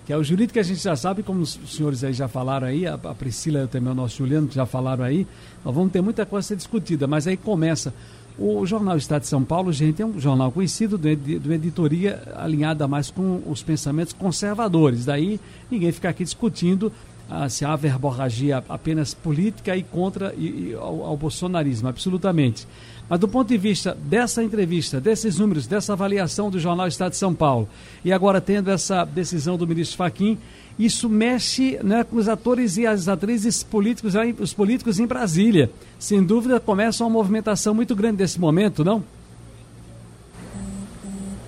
que 0.06 0.12
é 0.14 0.16
o 0.16 0.24
jurídico 0.24 0.54
que 0.54 0.60
a 0.60 0.62
gente 0.62 0.82
já 0.82 0.96
sabe, 0.96 1.22
como 1.22 1.40
os 1.40 1.60
senhores 1.66 2.02
aí 2.02 2.14
já 2.14 2.26
falaram 2.26 2.66
aí, 2.66 2.86
a, 2.86 2.96
Priscila 2.96 3.64
e 3.64 3.66
também 3.66 3.92
o 3.92 3.94
nosso 3.94 4.16
Juliano 4.16 4.48
já 4.50 4.64
falaram 4.64 5.04
aí, 5.04 5.26
nós 5.62 5.74
vamos 5.74 5.92
ter 5.92 6.00
muita 6.00 6.24
coisa 6.24 6.46
a 6.46 6.48
ser 6.48 6.56
discutida, 6.56 7.06
mas 7.06 7.26
aí 7.26 7.36
começa. 7.36 7.92
O 8.38 8.64
Jornal 8.64 8.96
Estado 8.96 9.22
de 9.22 9.28
São 9.28 9.44
Paulo, 9.44 9.70
gente, 9.70 10.00
é 10.00 10.06
um 10.06 10.18
jornal 10.18 10.50
conhecido 10.50 10.96
do, 10.96 11.16
do 11.16 11.52
editoria 11.52 12.22
alinhada 12.34 12.88
mais 12.88 13.10
com 13.10 13.42
os 13.46 13.62
pensamentos 13.62 14.14
conservadores. 14.14 15.04
Daí 15.04 15.38
ninguém 15.70 15.92
fica 15.92 16.08
aqui 16.08 16.24
discutindo 16.24 16.90
ah, 17.30 17.48
se 17.48 17.64
há 17.64 17.74
verborragia 17.76 18.62
apenas 18.68 19.14
política 19.14 19.76
e 19.76 19.82
contra 19.82 20.34
e, 20.36 20.70
e 20.70 20.74
ao, 20.74 21.04
ao 21.04 21.16
bolsonarismo, 21.16 21.88
absolutamente. 21.88 22.66
Mas 23.08 23.20
do 23.20 23.28
ponto 23.28 23.48
de 23.48 23.58
vista 23.58 23.96
dessa 24.04 24.42
entrevista, 24.42 25.00
desses 25.00 25.38
números, 25.38 25.66
dessa 25.66 25.92
avaliação 25.92 26.50
do 26.50 26.58
Jornal 26.58 26.88
Estado 26.88 27.12
de 27.12 27.18
São 27.18 27.34
Paulo, 27.34 27.68
e 28.04 28.12
agora 28.12 28.40
tendo 28.40 28.70
essa 28.70 29.04
decisão 29.04 29.58
do 29.58 29.66
ministro 29.66 29.96
Faquim, 29.96 30.38
isso 30.78 31.08
mexe 31.08 31.78
né, 31.82 32.02
com 32.02 32.16
os 32.16 32.28
atores 32.28 32.76
e 32.76 32.86
as 32.86 33.06
atrizes 33.06 33.62
políticos, 33.62 34.14
os 34.40 34.52
políticos 34.52 34.98
em 34.98 35.06
Brasília. 35.06 35.70
Sem 35.98 36.22
dúvida, 36.22 36.58
começa 36.58 37.04
uma 37.04 37.10
movimentação 37.10 37.74
muito 37.74 37.94
grande 37.94 38.18
nesse 38.18 38.40
momento, 38.40 38.84
não? 38.84 39.04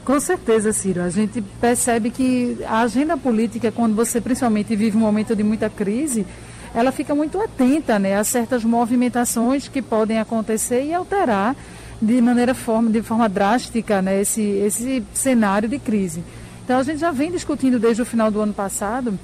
Com 0.07 0.21
certeza, 0.21 0.73
Ciro. 0.73 1.03
A 1.03 1.11
gente 1.11 1.43
percebe 1.61 2.11
que 2.11 2.59
a 2.65 2.83
agenda 2.83 3.17
política, 3.17 3.73
quando 3.73 3.97
você 3.97 4.21
principalmente 4.21 4.77
vive 4.77 4.97
um 4.97 5.01
momento 5.01 5.35
de 5.35 5.43
muita 5.43 5.69
crise, 5.69 6.25
ela 6.73 6.93
fica 6.93 7.13
muito 7.13 7.41
atenta 7.41 7.99
né, 7.99 8.17
a 8.17 8.23
certas 8.23 8.63
movimentações 8.63 9.67
que 9.67 9.83
podem 9.83 10.21
acontecer 10.21 10.85
e 10.85 10.95
alterar 10.95 11.57
de 12.01 12.23
maneira 12.23 12.55
forma, 12.55 12.89
de 12.89 13.03
forma 13.03 13.29
drástica 13.29 14.01
né, 14.01 14.21
esse, 14.21 14.43
esse 14.43 15.03
cenário 15.13 15.69
de 15.69 15.79
crise. 15.81 16.23
Então 16.65 16.79
a 16.79 16.85
gente 16.85 16.99
já 16.99 17.11
vem 17.11 17.33
discutindo 17.33 17.77
desde 17.77 18.03
o 18.03 18.07
final 18.07 18.31
do 18.31 18.41
ano 18.41 18.55
passado 18.55 19.19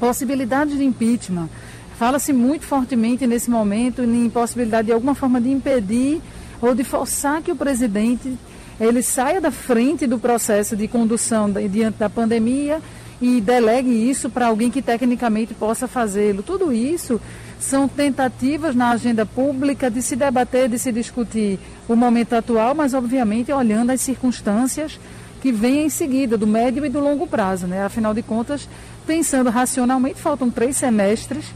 possibilidades 0.00 0.78
de 0.78 0.84
impeachment. 0.84 1.50
Fala-se 1.98 2.32
muito 2.32 2.64
fortemente 2.64 3.26
nesse 3.26 3.50
momento 3.50 4.02
em 4.02 4.30
possibilidade 4.30 4.86
de 4.86 4.92
alguma 4.92 5.14
forma 5.14 5.38
de 5.38 5.50
impedir 5.50 6.22
ou 6.62 6.74
de 6.74 6.82
forçar 6.82 7.42
que 7.42 7.52
o 7.52 7.56
presidente 7.56 8.38
ele 8.80 9.02
saia 9.02 9.40
da 9.40 9.50
frente 9.50 10.06
do 10.06 10.18
processo 10.18 10.76
de 10.76 10.86
condução 10.86 11.50
diante 11.50 11.98
da 11.98 12.08
pandemia 12.08 12.80
e 13.20 13.40
delegue 13.40 13.90
isso 13.90 14.30
para 14.30 14.46
alguém 14.46 14.70
que 14.70 14.80
tecnicamente 14.80 15.52
possa 15.52 15.88
fazê-lo. 15.88 16.42
Tudo 16.42 16.72
isso 16.72 17.20
são 17.58 17.88
tentativas 17.88 18.74
na 18.74 18.90
agenda 18.90 19.26
pública 19.26 19.90
de 19.90 20.00
se 20.00 20.14
debater, 20.14 20.68
de 20.68 20.78
se 20.78 20.92
discutir 20.92 21.58
o 21.88 21.96
momento 21.96 22.34
atual, 22.34 22.74
mas 22.74 22.94
obviamente 22.94 23.52
olhando 23.52 23.90
as 23.90 24.00
circunstâncias 24.00 24.98
que 25.40 25.50
vêm 25.50 25.86
em 25.86 25.90
seguida, 25.90 26.36
do 26.36 26.46
médio 26.46 26.84
e 26.84 26.88
do 26.88 27.00
longo 27.00 27.26
prazo. 27.26 27.66
Né? 27.66 27.82
Afinal 27.82 28.14
de 28.14 28.22
contas, 28.22 28.68
pensando 29.06 29.50
racionalmente, 29.50 30.20
faltam 30.20 30.50
três 30.50 30.76
semestres 30.76 31.46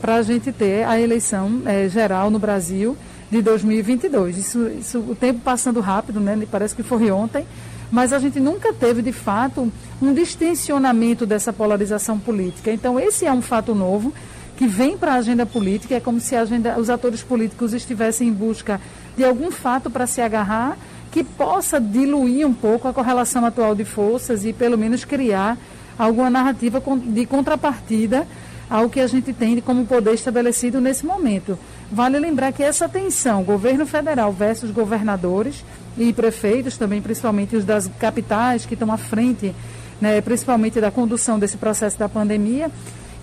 para 0.00 0.16
a 0.16 0.22
gente 0.22 0.52
ter 0.52 0.84
a 0.84 1.00
eleição 1.00 1.62
é, 1.64 1.88
geral 1.88 2.30
no 2.30 2.38
Brasil 2.38 2.96
de 3.30 3.42
2022. 3.42 4.38
Isso, 4.38 4.68
isso, 4.68 4.98
o 4.98 5.14
tempo 5.14 5.40
passando 5.40 5.80
rápido, 5.80 6.20
né? 6.20 6.46
parece 6.50 6.74
que 6.74 6.82
foi 6.82 7.10
ontem, 7.10 7.46
mas 7.90 8.12
a 8.12 8.18
gente 8.18 8.40
nunca 8.40 8.72
teve, 8.72 9.02
de 9.02 9.12
fato, 9.12 9.70
um 10.00 10.14
distensionamento 10.14 11.26
dessa 11.26 11.52
polarização 11.52 12.18
política. 12.18 12.72
Então, 12.72 12.98
esse 12.98 13.26
é 13.26 13.32
um 13.32 13.42
fato 13.42 13.74
novo 13.74 14.12
que 14.56 14.66
vem 14.66 14.96
para 14.96 15.12
a 15.12 15.16
agenda 15.16 15.44
política, 15.44 15.94
é 15.94 16.00
como 16.00 16.18
se 16.18 16.34
agenda, 16.34 16.78
os 16.78 16.88
atores 16.88 17.22
políticos 17.22 17.74
estivessem 17.74 18.28
em 18.28 18.32
busca 18.32 18.80
de 19.16 19.22
algum 19.22 19.50
fato 19.50 19.90
para 19.90 20.06
se 20.06 20.20
agarrar 20.20 20.78
que 21.12 21.22
possa 21.22 21.80
diluir 21.80 22.46
um 22.46 22.54
pouco 22.54 22.88
a 22.88 22.92
correlação 22.92 23.44
atual 23.44 23.74
de 23.74 23.84
forças 23.84 24.44
e, 24.44 24.52
pelo 24.52 24.76
menos, 24.76 25.04
criar 25.04 25.56
alguma 25.98 26.30
narrativa 26.30 26.82
de 27.06 27.26
contrapartida 27.26 28.26
ao 28.68 28.90
que 28.90 29.00
a 29.00 29.06
gente 29.06 29.32
tem 29.32 29.60
como 29.60 29.86
poder 29.86 30.14
estabelecido 30.14 30.80
nesse 30.80 31.06
momento. 31.06 31.58
Vale 31.90 32.18
lembrar 32.18 32.52
que 32.52 32.62
essa 32.62 32.88
tensão, 32.88 33.44
governo 33.44 33.86
federal 33.86 34.32
versus 34.32 34.70
governadores, 34.70 35.64
e 35.98 36.12
prefeitos 36.12 36.76
também, 36.76 37.00
principalmente 37.00 37.56
os 37.56 37.64
das 37.64 37.90
capitais 37.98 38.66
que 38.66 38.74
estão 38.74 38.92
à 38.92 38.96
frente, 38.96 39.54
né, 40.00 40.20
principalmente 40.20 40.80
da 40.80 40.90
condução 40.90 41.38
desse 41.38 41.56
processo 41.56 41.98
da 41.98 42.08
pandemia, 42.08 42.70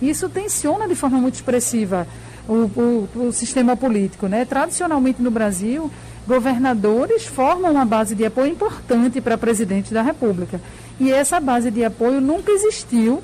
isso 0.02 0.28
tensiona 0.28 0.88
de 0.88 0.94
forma 0.94 1.18
muito 1.18 1.34
expressiva 1.34 2.06
o, 2.48 2.52
o, 2.52 3.08
o 3.26 3.32
sistema 3.32 3.76
político. 3.76 4.26
Né? 4.26 4.44
Tradicionalmente 4.44 5.22
no 5.22 5.30
Brasil, 5.30 5.90
governadores 6.26 7.24
formam 7.24 7.72
uma 7.72 7.84
base 7.84 8.14
de 8.14 8.24
apoio 8.24 8.50
importante 8.50 9.20
para 9.20 9.38
presidente 9.38 9.94
da 9.94 10.02
República. 10.02 10.60
E 10.98 11.12
essa 11.12 11.38
base 11.38 11.70
de 11.70 11.84
apoio 11.84 12.20
nunca 12.20 12.50
existiu 12.50 13.22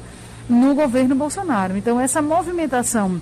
no 0.49 0.75
governo 0.75 1.15
Bolsonaro. 1.15 1.77
Então, 1.77 2.01
essa 2.01 2.23
movimentação 2.23 3.21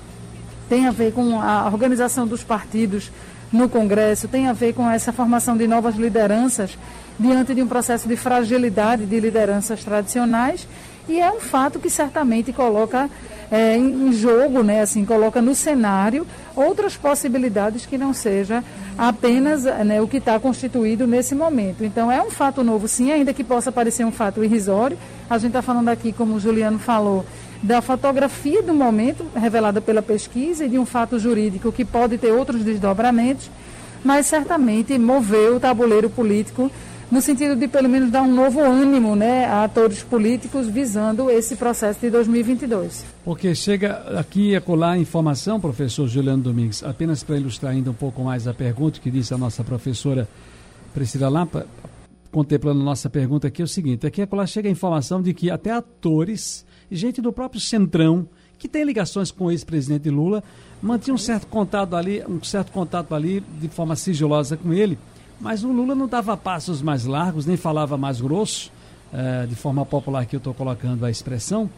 tem 0.68 0.86
a 0.86 0.90
ver 0.90 1.12
com 1.12 1.40
a 1.40 1.66
organização 1.66 2.26
dos 2.26 2.42
partidos 2.42 3.10
no 3.52 3.68
Congresso 3.68 4.28
tem 4.28 4.46
a 4.46 4.52
ver 4.52 4.74
com 4.74 4.88
essa 4.88 5.12
formação 5.12 5.56
de 5.56 5.66
novas 5.66 5.96
lideranças 5.96 6.76
diante 7.18 7.54
de 7.54 7.62
um 7.62 7.66
processo 7.66 8.06
de 8.06 8.16
fragilidade 8.16 9.06
de 9.06 9.18
lideranças 9.18 9.82
tradicionais 9.82 10.68
e 11.08 11.18
é 11.18 11.32
um 11.32 11.40
fato 11.40 11.78
que 11.78 11.88
certamente 11.88 12.52
coloca 12.52 13.08
é, 13.50 13.76
em 13.76 14.12
jogo, 14.12 14.62
né, 14.62 14.82
assim, 14.82 15.06
coloca 15.06 15.40
no 15.40 15.54
cenário 15.54 16.26
outras 16.54 16.96
possibilidades 16.96 17.86
que 17.86 17.96
não 17.96 18.12
seja 18.12 18.62
apenas 18.96 19.64
né, 19.64 20.02
o 20.02 20.06
que 20.06 20.18
está 20.18 20.38
constituído 20.38 21.06
nesse 21.06 21.34
momento. 21.34 21.82
Então 21.82 22.12
é 22.12 22.20
um 22.22 22.30
fato 22.30 22.62
novo, 22.62 22.86
sim, 22.86 23.10
ainda 23.10 23.32
que 23.32 23.42
possa 23.42 23.72
parecer 23.72 24.04
um 24.04 24.12
fato 24.12 24.44
irrisório. 24.44 24.98
A 25.30 25.38
gente 25.38 25.48
está 25.48 25.62
falando 25.62 25.88
aqui, 25.88 26.12
como 26.12 26.34
o 26.34 26.40
Juliano 26.40 26.78
falou, 26.78 27.24
da 27.62 27.82
fotografia 27.82 28.62
do 28.62 28.72
momento 28.72 29.26
revelada 29.34 29.80
pela 29.80 30.02
pesquisa 30.02 30.64
e 30.64 30.68
de 30.68 30.78
um 30.78 30.86
fato 30.86 31.18
jurídico 31.18 31.72
que 31.72 31.84
pode 31.84 32.16
ter 32.18 32.32
outros 32.32 32.62
desdobramentos, 32.62 33.50
mas 34.04 34.26
certamente 34.26 34.96
moveu 34.98 35.56
o 35.56 35.60
tabuleiro 35.60 36.08
político 36.08 36.70
no 37.10 37.22
sentido 37.22 37.56
de 37.56 37.66
pelo 37.66 37.88
menos 37.88 38.10
dar 38.10 38.22
um 38.22 38.32
novo 38.32 38.60
ânimo 38.60 39.16
né, 39.16 39.46
a 39.46 39.64
atores 39.64 40.02
políticos 40.02 40.66
visando 40.68 41.30
esse 41.30 41.56
processo 41.56 42.00
de 42.00 42.10
2022. 42.10 43.04
Porque 43.24 43.54
chega 43.54 44.18
aqui 44.18 44.54
a 44.54 44.60
colar 44.60 44.98
informação, 44.98 45.58
professor 45.58 46.06
Juliano 46.06 46.42
Domingues, 46.42 46.82
apenas 46.84 47.22
para 47.22 47.38
ilustrar 47.38 47.72
ainda 47.72 47.90
um 47.90 47.94
pouco 47.94 48.22
mais 48.22 48.46
a 48.46 48.52
pergunta 48.52 49.00
que 49.00 49.10
disse 49.10 49.32
a 49.32 49.38
nossa 49.38 49.64
professora 49.64 50.28
Priscila 50.92 51.28
Lampa, 51.28 51.66
contemplando 52.30 52.80
a 52.80 52.84
nossa 52.84 53.08
pergunta 53.08 53.48
aqui, 53.48 53.62
é 53.62 53.64
o 53.64 53.68
seguinte, 53.68 54.06
aqui 54.06 54.20
a 54.20 54.26
colar 54.26 54.46
chega 54.46 54.68
a 54.68 54.72
informação 54.72 55.22
de 55.22 55.32
que 55.32 55.50
até 55.50 55.70
atores 55.70 56.66
gente 56.90 57.20
do 57.20 57.32
próprio 57.32 57.60
Centrão, 57.60 58.28
que 58.58 58.68
tem 58.68 58.84
ligações 58.84 59.30
com 59.30 59.44
o 59.44 59.50
ex-presidente 59.50 60.10
Lula, 60.10 60.42
mantinha 60.82 61.14
um 61.14 61.18
certo 61.18 61.46
contato 61.46 61.94
ali, 61.94 62.22
um 62.28 62.42
certo 62.42 62.72
contato 62.72 63.14
ali 63.14 63.40
de 63.60 63.68
forma 63.68 63.94
sigilosa 63.94 64.56
com 64.56 64.72
ele, 64.72 64.98
mas 65.40 65.62
o 65.62 65.70
Lula 65.70 65.94
não 65.94 66.08
dava 66.08 66.36
passos 66.36 66.82
mais 66.82 67.04
largos, 67.04 67.46
nem 67.46 67.56
falava 67.56 67.96
mais 67.96 68.20
grosso, 68.20 68.72
eh, 69.12 69.46
de 69.46 69.54
forma 69.54 69.86
popular 69.86 70.26
que 70.26 70.34
eu 70.34 70.38
estou 70.38 70.52
colocando 70.52 71.04
a 71.04 71.10
expressão, 71.10 71.70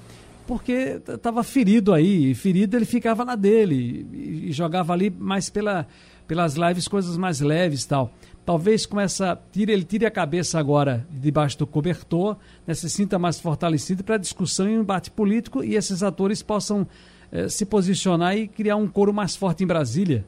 porque 0.47 1.01
estava 1.07 1.45
ferido 1.45 1.93
aí, 1.93 2.31
e 2.31 2.35
ferido 2.35 2.77
ele 2.77 2.87
ficava 2.87 3.23
lá 3.23 3.37
dele, 3.37 4.07
e, 4.13 4.49
e 4.49 4.53
jogava 4.53 4.93
ali 4.93 5.11
mais 5.11 5.51
pela, 5.51 5.87
pelas 6.31 6.55
lives 6.55 6.87
coisas 6.87 7.17
mais 7.17 7.41
leves 7.41 7.85
tal 7.85 8.09
talvez 8.47 8.87
com 8.87 9.01
essa 9.01 9.37
tire, 9.53 9.73
ele 9.73 9.83
tire 9.83 10.07
a 10.07 10.11
cabeça 10.13 10.61
agora 10.61 11.05
debaixo 11.11 11.59
do 11.59 11.67
cobertor, 11.67 12.37
né, 12.65 12.73
se 12.73 12.89
sinta 12.89 13.19
mais 13.19 13.41
fortalecido 13.41 14.05
para 14.05 14.17
discussão 14.17 14.69
e 14.69 14.73
embate 14.73 15.11
político 15.11 15.65
e 15.65 15.75
esses 15.75 16.05
atores 16.05 16.41
possam 16.41 16.87
eh, 17.33 17.49
se 17.49 17.67
posicionar 17.67 18.37
e 18.37 18.47
criar 18.47 18.77
um 18.77 18.87
coro 18.87 19.13
mais 19.13 19.35
forte 19.35 19.65
em 19.65 19.67
Brasília? 19.67 20.25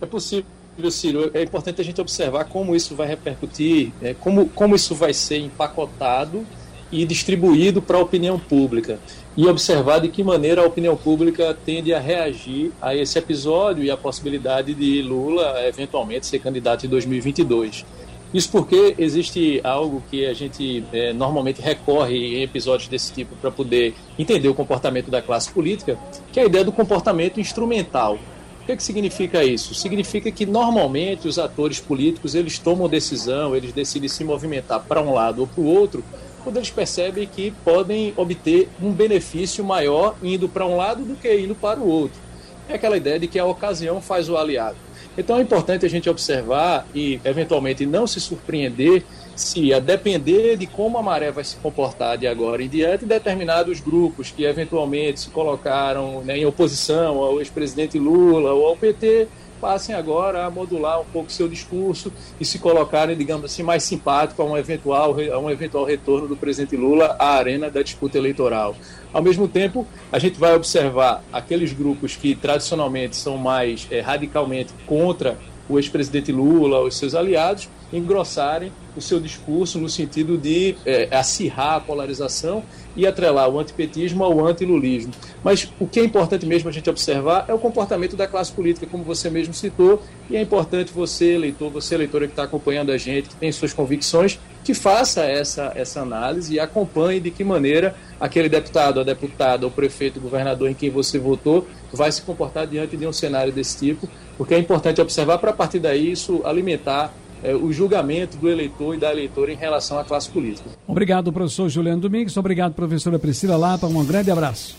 É 0.00 0.06
possível, 0.06 0.44
Ciro. 0.90 1.30
É 1.32 1.42
importante 1.42 1.80
a 1.80 1.84
gente 1.84 2.00
observar 2.00 2.44
como 2.44 2.76
isso 2.76 2.94
vai 2.94 3.06
repercutir, 3.08 3.92
é, 4.00 4.14
como, 4.14 4.48
como 4.50 4.76
isso 4.76 4.94
vai 4.94 5.14
ser 5.14 5.38
empacotado 5.38 6.46
e 6.90 7.04
distribuído 7.04 7.82
para 7.82 7.98
a 7.98 8.00
opinião 8.00 8.38
pública 8.38 8.98
e 9.36 9.46
observar 9.46 10.00
de 10.00 10.08
que 10.08 10.24
maneira 10.24 10.62
a 10.62 10.66
opinião 10.66 10.96
pública 10.96 11.56
tende 11.64 11.94
a 11.94 12.00
reagir 12.00 12.72
a 12.82 12.94
esse 12.94 13.18
episódio 13.18 13.84
e 13.84 13.90
a 13.90 13.96
possibilidade 13.96 14.74
de 14.74 15.00
Lula 15.02 15.64
eventualmente 15.66 16.26
ser 16.26 16.40
candidato 16.40 16.86
em 16.86 16.88
2022. 16.88 17.84
Isso 18.32 18.50
porque 18.50 18.94
existe 18.98 19.60
algo 19.64 20.02
que 20.10 20.26
a 20.26 20.34
gente 20.34 20.84
é, 20.92 21.12
normalmente 21.14 21.62
recorre 21.62 22.36
em 22.36 22.42
episódios 22.42 22.88
desse 22.88 23.12
tipo 23.12 23.34
para 23.36 23.50
poder 23.50 23.94
entender 24.18 24.48
o 24.48 24.54
comportamento 24.54 25.10
da 25.10 25.22
classe 25.22 25.50
política, 25.50 25.98
que 26.30 26.38
é 26.38 26.42
a 26.42 26.46
ideia 26.46 26.64
do 26.64 26.72
comportamento 26.72 27.40
instrumental. 27.40 28.18
O 28.62 28.66
que, 28.66 28.72
é 28.72 28.76
que 28.76 28.82
significa 28.82 29.42
isso? 29.42 29.74
Significa 29.74 30.30
que 30.30 30.44
normalmente 30.44 31.26
os 31.26 31.38
atores 31.38 31.80
políticos 31.80 32.34
eles 32.34 32.58
tomam 32.58 32.86
decisão, 32.86 33.56
eles 33.56 33.72
decidem 33.72 34.10
se 34.10 34.22
movimentar 34.24 34.80
para 34.80 35.00
um 35.00 35.14
lado 35.14 35.40
ou 35.40 35.46
para 35.46 35.62
o 35.62 35.66
outro 35.66 36.04
quando 36.48 36.56
eles 36.56 36.70
percebem 36.70 37.26
que 37.26 37.50
podem 37.62 38.14
obter 38.16 38.70
um 38.82 38.90
benefício 38.90 39.62
maior 39.62 40.16
indo 40.22 40.48
para 40.48 40.64
um 40.64 40.78
lado 40.78 41.04
do 41.04 41.14
que 41.14 41.30
indo 41.38 41.54
para 41.54 41.78
o 41.78 41.86
outro. 41.86 42.18
É 42.66 42.74
aquela 42.74 42.96
ideia 42.96 43.18
de 43.18 43.28
que 43.28 43.38
a 43.38 43.44
ocasião 43.44 44.00
faz 44.00 44.30
o 44.30 44.36
aliado. 44.38 44.78
Então 45.16 45.36
é 45.36 45.42
importante 45.42 45.84
a 45.84 45.90
gente 45.90 46.08
observar 46.08 46.86
e, 46.94 47.20
eventualmente, 47.22 47.84
não 47.84 48.06
se 48.06 48.18
surpreender 48.18 49.04
se 49.36 49.74
a 49.74 49.78
depender 49.78 50.56
de 50.56 50.66
como 50.66 50.96
a 50.96 51.02
maré 51.02 51.30
vai 51.30 51.44
se 51.44 51.56
comportar 51.56 52.16
de 52.16 52.26
agora 52.26 52.62
em 52.62 52.68
diante, 52.68 53.04
determinados 53.04 53.80
grupos 53.80 54.30
que 54.30 54.44
eventualmente 54.44 55.20
se 55.20 55.28
colocaram 55.28 56.22
né, 56.22 56.38
em 56.38 56.46
oposição 56.46 57.18
ao 57.18 57.40
ex-presidente 57.40 57.98
Lula 57.98 58.54
ou 58.54 58.68
ao 58.68 58.76
PT 58.76 59.28
passem 59.60 59.94
agora 59.94 60.44
a 60.44 60.50
modular 60.50 61.00
um 61.00 61.04
pouco 61.04 61.30
seu 61.30 61.48
discurso 61.48 62.12
e 62.40 62.44
se 62.44 62.58
colocarem, 62.58 63.16
digamos 63.16 63.44
assim, 63.44 63.62
mais 63.62 63.82
simpático 63.82 64.40
a 64.42 64.44
um 64.44 64.56
eventual, 64.56 65.16
a 65.32 65.38
um 65.38 65.50
eventual 65.50 65.84
retorno 65.84 66.26
do 66.26 66.36
presidente 66.36 66.76
Lula 66.76 67.16
à 67.18 67.34
arena 67.34 67.70
da 67.70 67.82
disputa 67.82 68.18
eleitoral. 68.18 68.76
Ao 69.12 69.22
mesmo 69.22 69.48
tempo, 69.48 69.86
a 70.12 70.18
gente 70.18 70.38
vai 70.38 70.54
observar 70.54 71.22
aqueles 71.32 71.72
grupos 71.72 72.16
que 72.16 72.34
tradicionalmente 72.34 73.16
são 73.16 73.36
mais 73.36 73.86
é, 73.90 74.00
radicalmente 74.00 74.72
contra 74.86 75.38
o 75.68 75.78
ex-presidente 75.78 76.32
Lula, 76.32 76.80
os 76.80 76.96
seus 76.96 77.14
aliados, 77.14 77.68
engrossarem 77.92 78.72
o 78.96 79.00
seu 79.00 79.20
discurso 79.20 79.78
no 79.78 79.88
sentido 79.88 80.36
de 80.36 80.74
é, 80.84 81.08
acirrar 81.10 81.74
a 81.74 81.80
polarização 81.80 82.62
e 82.96 83.06
atrelar 83.06 83.48
o 83.48 83.58
antipetismo 83.58 84.24
ao 84.24 84.44
antilulismo. 84.44 85.12
Mas 85.42 85.72
o 85.78 85.86
que 85.86 86.00
é 86.00 86.04
importante 86.04 86.44
mesmo 86.44 86.68
a 86.68 86.72
gente 86.72 86.90
observar 86.90 87.44
é 87.46 87.54
o 87.54 87.58
comportamento 87.58 88.16
da 88.16 88.26
classe 88.26 88.50
política, 88.50 88.86
como 88.86 89.04
você 89.04 89.30
mesmo 89.30 89.54
citou, 89.54 90.02
e 90.28 90.36
é 90.36 90.42
importante 90.42 90.92
você, 90.92 91.34
eleitor, 91.34 91.70
você, 91.70 91.94
eleitora 91.94 92.26
que 92.26 92.32
está 92.32 92.42
acompanhando 92.42 92.90
a 92.90 92.98
gente, 92.98 93.28
que 93.28 93.36
tem 93.36 93.52
suas 93.52 93.72
convicções, 93.72 94.38
que 94.64 94.74
faça 94.74 95.22
essa, 95.24 95.72
essa 95.76 96.00
análise 96.00 96.54
e 96.54 96.60
acompanhe 96.60 97.20
de 97.20 97.30
que 97.30 97.44
maneira 97.44 97.94
aquele 98.20 98.48
deputado, 98.48 99.00
a 99.00 99.04
deputada, 99.04 99.66
o 99.66 99.70
prefeito, 99.70 100.18
o 100.18 100.22
governador 100.22 100.68
em 100.68 100.74
quem 100.74 100.90
você 100.90 101.18
votou 101.18 101.66
vai 101.92 102.10
se 102.10 102.20
comportar 102.22 102.66
diante 102.66 102.96
de 102.96 103.06
um 103.06 103.12
cenário 103.12 103.52
desse 103.52 103.78
tipo, 103.78 104.08
porque 104.36 104.54
é 104.54 104.58
importante 104.58 105.00
observar 105.00 105.38
para 105.38 105.50
a 105.50 105.54
partir 105.54 105.78
daí 105.78 106.10
isso 106.10 106.42
alimentar 106.44 107.14
é, 107.42 107.54
o 107.54 107.72
julgamento 107.72 108.36
do 108.36 108.48
eleitor 108.48 108.94
e 108.94 108.98
da 108.98 109.10
eleitora 109.10 109.52
em 109.52 109.56
relação 109.56 109.98
à 109.98 110.04
classe 110.04 110.28
política. 110.28 110.70
Obrigado, 110.86 111.32
professor 111.32 111.68
Juliano 111.68 112.00
Domingues. 112.00 112.36
Obrigado, 112.36 112.74
professora 112.74 113.18
Priscila 113.18 113.56
Lapa. 113.56 113.86
Um 113.86 114.04
grande 114.04 114.30
abraço. 114.30 114.76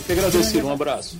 Eu 0.00 0.06
que 0.06 0.12
agradeço, 0.12 0.58
um 0.66 0.72
abraço. 0.72 1.18